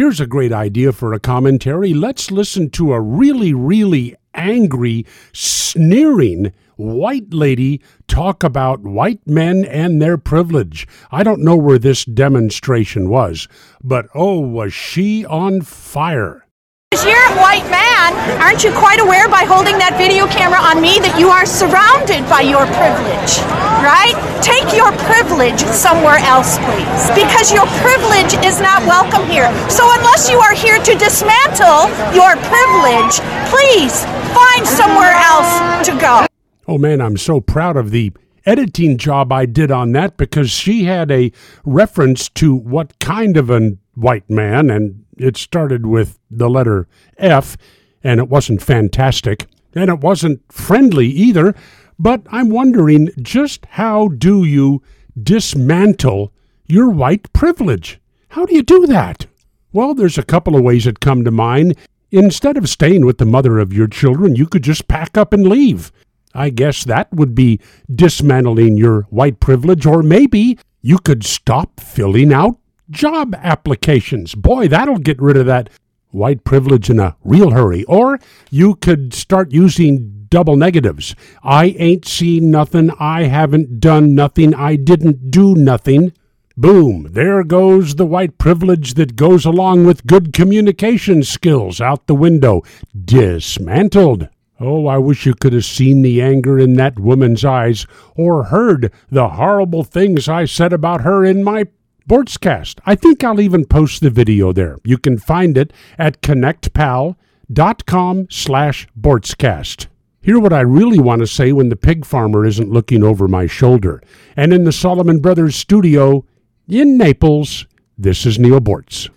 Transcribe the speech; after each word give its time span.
Here's 0.00 0.18
a 0.18 0.26
great 0.26 0.50
idea 0.50 0.92
for 0.92 1.12
a 1.12 1.20
commentary. 1.20 1.92
Let's 1.92 2.30
listen 2.30 2.70
to 2.70 2.94
a 2.94 3.00
really, 3.02 3.52
really 3.52 4.16
angry, 4.32 5.04
sneering 5.34 6.54
white 6.76 7.34
lady 7.34 7.82
talk 8.08 8.42
about 8.42 8.80
white 8.80 9.20
men 9.26 9.66
and 9.66 10.00
their 10.00 10.16
privilege. 10.16 10.88
I 11.10 11.22
don't 11.22 11.44
know 11.44 11.54
where 11.54 11.78
this 11.78 12.06
demonstration 12.06 13.10
was, 13.10 13.46
but 13.84 14.06
oh, 14.14 14.40
was 14.40 14.72
she 14.72 15.26
on 15.26 15.60
fire! 15.60 16.46
Because 16.90 17.06
you're 17.06 17.22
a 17.22 17.38
white 17.38 17.70
man. 17.70 18.10
Aren't 18.42 18.64
you 18.64 18.74
quite 18.74 18.98
aware 18.98 19.30
by 19.30 19.46
holding 19.46 19.78
that 19.78 19.94
video 19.94 20.26
camera 20.26 20.58
on 20.58 20.82
me 20.82 20.98
that 20.98 21.14
you 21.22 21.30
are 21.30 21.46
surrounded 21.46 22.26
by 22.26 22.42
your 22.42 22.66
privilege? 22.66 23.38
Right? 23.78 24.18
Take 24.42 24.74
your 24.74 24.90
privilege 25.06 25.62
somewhere 25.70 26.18
else, 26.26 26.58
please. 26.66 27.06
Because 27.14 27.54
your 27.54 27.62
privilege 27.86 28.34
is 28.42 28.58
not 28.58 28.82
welcome 28.90 29.22
here. 29.30 29.46
So 29.70 29.86
unless 29.86 30.26
you 30.26 30.42
are 30.42 30.50
here 30.50 30.82
to 30.82 30.92
dismantle 30.98 31.86
your 32.10 32.34
privilege, 32.50 33.22
please 33.54 34.02
find 34.34 34.66
somewhere 34.66 35.14
else 35.14 35.86
to 35.86 35.94
go. 35.94 36.26
Oh 36.66 36.74
man, 36.74 36.98
I'm 36.98 37.14
so 37.14 37.38
proud 37.38 37.78
of 37.78 37.94
the 37.94 38.10
editing 38.42 38.98
job 38.98 39.30
I 39.30 39.46
did 39.46 39.70
on 39.70 39.94
that 39.94 40.16
because 40.16 40.50
she 40.50 40.90
had 40.90 41.14
a 41.14 41.30
reference 41.62 42.28
to 42.42 42.52
what 42.52 42.98
kind 42.98 43.36
of 43.36 43.46
a 43.46 43.78
white 43.94 44.28
man, 44.28 44.70
and 44.70 45.04
it 45.20 45.36
started 45.36 45.86
with 45.86 46.18
the 46.30 46.48
letter 46.48 46.88
F, 47.18 47.56
and 48.02 48.18
it 48.18 48.28
wasn't 48.28 48.62
fantastic, 48.62 49.46
and 49.74 49.90
it 49.90 50.00
wasn't 50.00 50.40
friendly 50.50 51.06
either. 51.06 51.54
But 51.98 52.22
I'm 52.30 52.48
wondering 52.48 53.10
just 53.20 53.66
how 53.70 54.08
do 54.08 54.44
you 54.44 54.82
dismantle 55.20 56.32
your 56.66 56.88
white 56.88 57.32
privilege? 57.32 58.00
How 58.30 58.46
do 58.46 58.54
you 58.54 58.62
do 58.62 58.86
that? 58.86 59.26
Well, 59.72 59.94
there's 59.94 60.18
a 60.18 60.24
couple 60.24 60.56
of 60.56 60.62
ways 60.62 60.84
that 60.84 61.00
come 61.00 61.24
to 61.24 61.30
mind. 61.30 61.76
Instead 62.10 62.56
of 62.56 62.68
staying 62.68 63.04
with 63.04 63.18
the 63.18 63.26
mother 63.26 63.58
of 63.58 63.72
your 63.72 63.86
children, 63.86 64.34
you 64.34 64.46
could 64.46 64.64
just 64.64 64.88
pack 64.88 65.16
up 65.16 65.32
and 65.32 65.46
leave. 65.46 65.92
I 66.34 66.50
guess 66.50 66.84
that 66.84 67.12
would 67.12 67.34
be 67.34 67.60
dismantling 67.92 68.76
your 68.76 69.02
white 69.10 69.40
privilege, 69.40 69.84
or 69.84 70.02
maybe 70.02 70.58
you 70.80 70.98
could 70.98 71.24
stop 71.24 71.80
filling 71.80 72.32
out 72.32 72.56
job 72.90 73.34
applications. 73.36 74.34
Boy, 74.34 74.68
that'll 74.68 74.98
get 74.98 75.20
rid 75.20 75.36
of 75.36 75.46
that 75.46 75.70
white 76.10 76.44
privilege 76.44 76.90
in 76.90 76.98
a 76.98 77.16
real 77.24 77.50
hurry. 77.50 77.84
Or 77.84 78.18
you 78.50 78.74
could 78.74 79.14
start 79.14 79.52
using 79.52 80.26
double 80.28 80.56
negatives. 80.56 81.14
I 81.42 81.66
ain't 81.78 82.06
seen 82.06 82.50
nothing. 82.50 82.90
I 82.98 83.24
haven't 83.24 83.80
done 83.80 84.14
nothing. 84.14 84.54
I 84.54 84.76
didn't 84.76 85.30
do 85.30 85.54
nothing. 85.54 86.12
Boom, 86.56 87.08
there 87.12 87.42
goes 87.42 87.94
the 87.94 88.04
white 88.04 88.36
privilege 88.36 88.94
that 88.94 89.16
goes 89.16 89.46
along 89.46 89.86
with 89.86 90.06
good 90.06 90.32
communication 90.32 91.22
skills 91.22 91.80
out 91.80 92.06
the 92.06 92.14
window. 92.14 92.62
Dismantled. 93.04 94.28
Oh, 94.58 94.86
I 94.86 94.98
wish 94.98 95.24
you 95.24 95.34
could 95.34 95.54
have 95.54 95.64
seen 95.64 96.02
the 96.02 96.20
anger 96.20 96.58
in 96.58 96.74
that 96.74 96.98
woman's 96.98 97.46
eyes 97.46 97.86
or 98.14 98.44
heard 98.44 98.92
the 99.08 99.30
horrible 99.30 99.84
things 99.84 100.28
I 100.28 100.44
said 100.44 100.74
about 100.74 101.00
her 101.00 101.24
in 101.24 101.42
my 101.42 101.64
Boortzcast. 102.10 102.80
I 102.84 102.96
think 102.96 103.22
I'll 103.22 103.40
even 103.40 103.64
post 103.64 104.00
the 104.00 104.10
video 104.10 104.52
there. 104.52 104.78
You 104.82 104.98
can 104.98 105.16
find 105.16 105.56
it 105.56 105.72
at 105.96 106.22
connectpal.com 106.22 108.26
slash 108.28 108.88
Boortzcast. 109.00 109.86
Hear 110.20 110.40
what 110.40 110.52
I 110.52 110.62
really 110.62 110.98
want 110.98 111.20
to 111.20 111.28
say 111.28 111.52
when 111.52 111.68
the 111.68 111.76
pig 111.76 112.04
farmer 112.04 112.44
isn't 112.44 112.68
looking 112.68 113.04
over 113.04 113.28
my 113.28 113.46
shoulder. 113.46 114.02
And 114.36 114.52
in 114.52 114.64
the 114.64 114.72
Solomon 114.72 115.20
Brothers 115.20 115.54
studio 115.54 116.24
in 116.66 116.98
Naples, 116.98 117.68
this 117.96 118.26
is 118.26 118.40
Neal 118.40 118.60
Boortz. 118.60 119.08